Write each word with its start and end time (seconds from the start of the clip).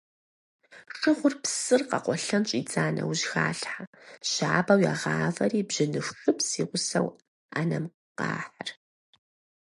Шыгъур 0.97 1.33
псыр 1.41 1.81
къэкъуэлъэн 1.89 2.43
щӏидза 2.49 2.85
нэужь 2.95 3.23
халъхьэ, 3.31 3.83
щабэу 4.29 4.81
ягъавэри 4.93 5.67
бжьыныху 5.67 6.15
шыпс 6.21 6.47
и 6.61 6.63
гъусэу 6.69 7.07
ӏэнэм 7.51 7.85
къахьыр. 8.17 8.69